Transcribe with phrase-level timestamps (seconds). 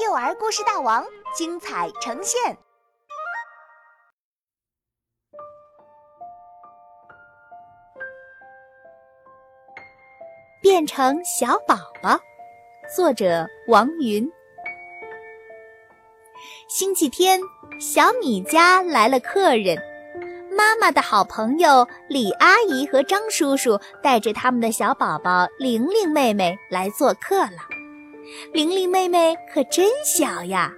[0.00, 1.04] 幼儿故事大王
[1.36, 2.56] 精彩呈现，
[10.62, 12.18] 变成小宝宝。
[12.96, 14.26] 作者王云。
[16.66, 17.38] 星期天，
[17.78, 19.76] 小米家来了客人，
[20.50, 27.79] 妈妈的好朋友李阿姨和张叔叔带着他们的小宝宝玲玲妹妹来做客了。
[28.52, 30.72] 玲玲妹妹可真小呀，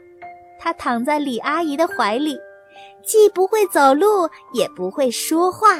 [0.58, 2.36] 她躺在李阿姨的怀里，
[3.04, 5.78] 既不会走路，也不会说话，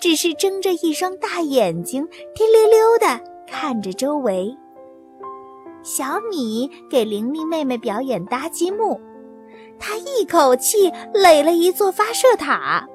[0.00, 4.56] 只是睁着一双大眼睛，滴溜溜地看着周围。
[5.82, 8.98] 小米给玲玲妹妹表演搭积木，
[9.78, 12.86] 她一口气垒了一座发射塔。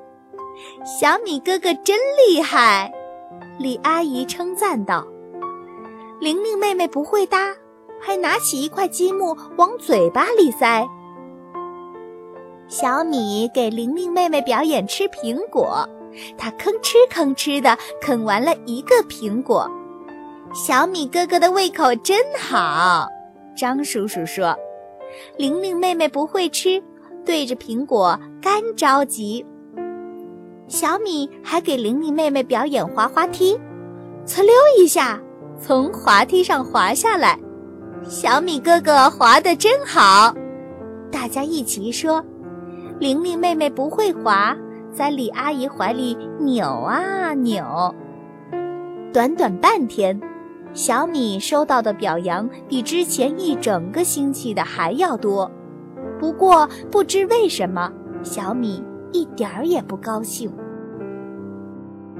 [0.83, 2.91] 小米哥哥真厉害，
[3.59, 5.05] 李阿姨称赞道。
[6.19, 7.55] 玲玲妹妹不会搭。
[8.01, 10.87] 还拿起一块积木往嘴巴里塞。
[12.67, 15.87] 小米给玲玲妹妹表演吃苹果，
[16.37, 19.69] 她吭哧吭哧地啃完了一个苹果。
[20.53, 23.07] 小米哥哥的胃口真好，
[23.57, 24.55] 张叔叔说。
[25.37, 26.81] 玲玲妹妹不会吃，
[27.25, 29.43] 对着苹果干着急。
[30.67, 33.59] 小米还给玲玲妹妹表演滑滑梯，
[34.27, 35.19] 呲溜一下
[35.59, 37.39] 从滑梯上滑下来。
[38.09, 40.33] 小米哥哥滑得真好，
[41.11, 42.25] 大家一起说
[42.99, 44.57] ：“玲玲妹妹不会滑，
[44.91, 47.93] 在李阿姨怀里扭啊扭。”
[49.13, 50.19] 短短半天，
[50.73, 55.49] 小米收到的表扬比之前一整个星期的还要多。
[56.19, 57.93] 不过，不知为什么，
[58.23, 60.51] 小米一点儿也不高兴。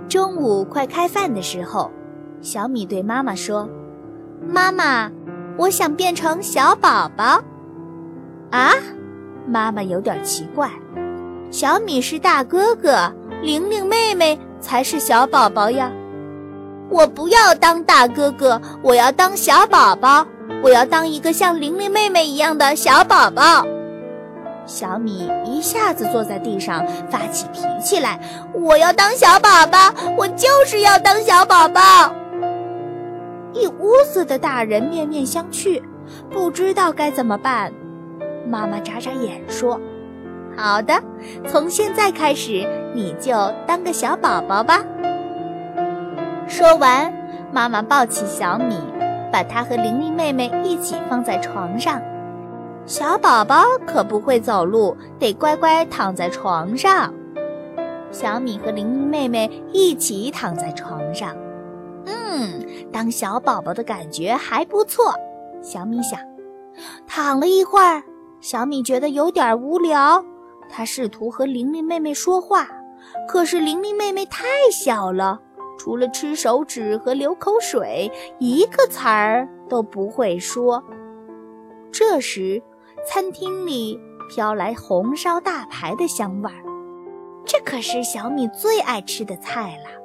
[0.08, 1.90] 中午快开饭的时候，
[2.42, 3.68] 小米对妈妈说
[4.48, 5.12] ：“妈妈。”
[5.60, 7.44] 我想变成小宝宝，
[8.50, 8.72] 啊！
[9.46, 10.72] 妈妈有点奇怪。
[11.52, 15.92] 小米是大哥哥，玲玲妹妹才是小宝宝呀。
[16.90, 20.26] 我不要当大哥哥，我要当小宝宝。
[20.64, 23.68] 我要当一个像玲玲妹妹一样的小宝宝。
[24.66, 28.18] 小米一下子坐在地上，发起脾气来。
[28.54, 32.14] 我要当小宝宝，我就是要当小宝宝。
[33.54, 35.82] 一屋子的大人面面相觑，
[36.30, 37.72] 不知道该怎么办。
[38.48, 39.80] 妈妈眨眨眼说
[40.58, 40.94] ：“好的，
[41.48, 43.34] 从现在开始，你就
[43.68, 44.84] 当个小宝宝吧。”
[46.48, 47.14] 说完，
[47.52, 48.76] 妈妈抱起小米，
[49.32, 52.02] 把它和玲玲妹妹一起放在床上。
[52.86, 57.14] 小宝宝可不会走路，得乖乖躺在床上。
[58.12, 61.36] 小米和玲玲妹妹一起躺在床上。
[62.10, 65.14] 嗯，当小宝宝的感觉还不错。
[65.62, 66.20] 小米想，
[67.06, 68.02] 躺了一会儿，
[68.42, 70.24] 小米觉得有点无聊。
[70.70, 72.68] 她试图和玲玲妹妹说话，
[73.28, 75.40] 可是玲玲妹妹太小了，
[75.78, 80.84] 除了吃手指和流口水，一个词儿都不会说。
[81.92, 82.62] 这时，
[83.06, 84.00] 餐厅里
[84.30, 86.64] 飘来红烧大排的香味儿，
[87.46, 89.99] 这可是小米最爱吃的菜了。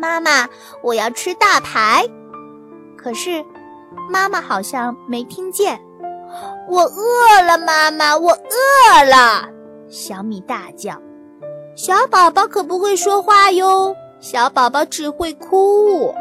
[0.00, 0.48] 妈妈，
[0.82, 2.04] 我要吃大排。
[2.96, 3.44] 可是，
[4.10, 5.78] 妈妈好像没听见。
[6.68, 9.48] 我饿了，妈妈，我饿了。
[9.88, 10.94] 小米大叫。
[11.76, 16.14] 小宝宝可不会说话哟，小宝宝只会哭。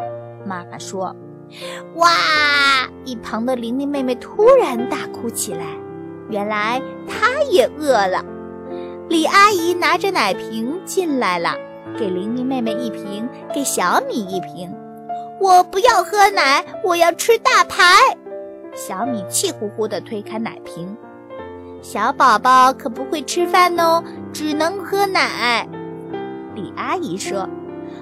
[0.46, 1.16] 妈妈说。
[1.96, 2.09] 哇！
[3.06, 5.66] 一旁的玲玲妹妹突然大哭起来，
[6.29, 8.23] 原来她也饿了。
[9.07, 11.56] 李阿姨拿着奶瓶进来了。
[12.00, 14.74] 给玲玲妹妹一瓶，给小米一瓶。
[15.38, 17.84] 我不要喝奶，我要吃大排。
[18.74, 20.96] 小米气呼呼地推开奶瓶。
[21.82, 24.02] 小宝宝可不会吃饭哦，
[24.32, 25.68] 只能喝奶。
[26.56, 27.46] 李阿姨说：“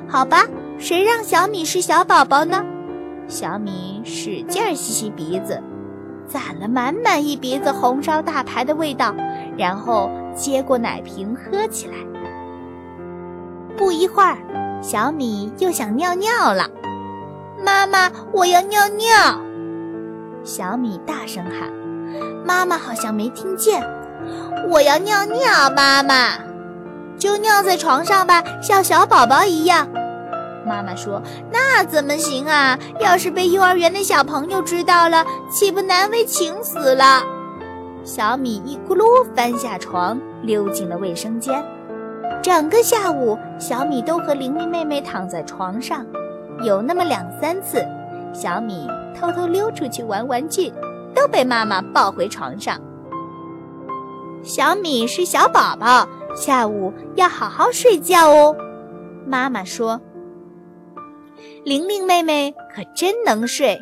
[0.07, 0.45] 好吧，
[0.77, 2.63] 谁让小米是小宝宝呢？”
[3.27, 5.59] 小米使劲吸吸鼻子，
[6.27, 9.15] 攒了满满一鼻子红烧大排的味道，
[9.57, 11.95] 然后接过奶瓶喝起来。
[13.77, 14.37] 不一会儿，
[14.81, 16.67] 小米又想尿尿了。
[17.63, 19.39] 妈妈，我要尿尿！
[20.43, 21.71] 小米大声喊。
[22.45, 23.83] 妈妈好像没听见。
[24.69, 26.37] 我要尿尿，妈妈，
[27.17, 29.87] 就尿在床上吧，像小宝宝一样。
[30.65, 31.21] 妈妈说
[31.51, 32.77] ：“那怎么行啊？
[32.99, 37.21] 要是被幼儿园的小朋友知道了，岂不难为情死了？”
[38.03, 41.63] 小米一咕噜翻下床，溜进了卫生间。
[42.41, 46.05] 整个下午，小米都和玲玲妹妹躺在床上，
[46.63, 47.85] 有那么两三次，
[48.33, 50.71] 小米偷偷溜出去玩玩具，
[51.13, 52.79] 都被妈妈抱回床上。
[54.43, 58.55] 小米是小宝宝，下午要好好睡觉哦。
[59.25, 59.99] 妈妈说
[61.65, 63.81] ：“玲玲妹妹可真能睡，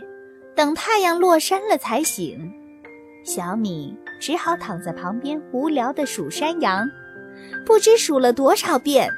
[0.55, 2.51] 等太阳落山了才醒。”
[3.23, 6.87] 小米只好躺在旁边无聊地数山羊，
[7.65, 9.09] 不知数了多少遍。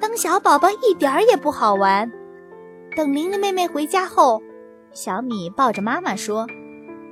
[0.00, 2.10] 当小宝宝一点儿也不好玩。
[2.96, 4.42] 等玲玲妹妹回家后，
[4.92, 6.46] 小米抱着妈妈说。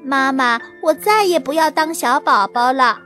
[0.02, 2.98] 妈妈，我再也不要当小宝宝了。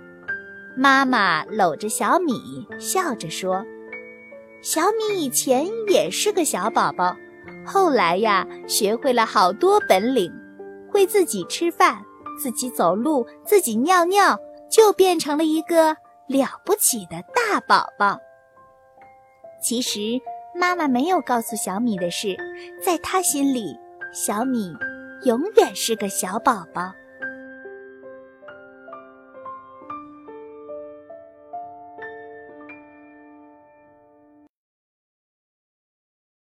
[0.76, 3.64] 妈妈搂着小米，笑着说
[4.62, 7.16] ：“小米以前也是个小宝宝，
[7.66, 10.32] 后来呀，学会了好多本领，
[10.88, 12.00] 会自己吃饭，
[12.40, 14.38] 自己走路，自己尿尿，
[14.70, 15.96] 就变成了一个
[16.26, 18.18] 了不起的大宝宝。”
[19.62, 20.00] 其实，
[20.54, 22.36] 妈妈没有告诉小米的是，
[22.84, 23.78] 在她心里，
[24.12, 24.74] 小米。
[25.24, 26.92] 永远是个小宝宝。